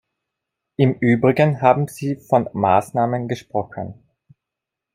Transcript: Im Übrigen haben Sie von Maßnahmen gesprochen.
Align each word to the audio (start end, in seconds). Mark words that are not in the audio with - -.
Im 0.77 0.95
Übrigen 0.99 1.61
haben 1.61 1.87
Sie 1.87 2.15
von 2.15 2.49
Maßnahmen 2.53 3.27
gesprochen. 3.27 3.93